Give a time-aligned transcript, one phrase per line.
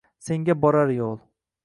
[0.27, 1.21] senga borar yoʼl